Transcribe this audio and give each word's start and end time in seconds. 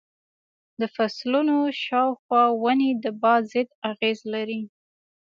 د 0.79 0.81
فصلونو 0.95 1.57
شاوخوا 1.83 2.43
ونې 2.63 2.91
د 3.03 3.05
باد 3.21 3.41
ضد 3.53 3.69
اغېز 3.91 4.19
لري. 4.33 4.61